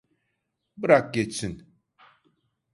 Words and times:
Bırak 0.77 1.13
geçsin. 1.13 1.73